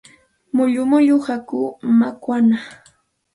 Mullu 0.55 0.81
mullu 0.91 1.15
hakuu 1.27 1.67
makwanaami. 1.99 2.57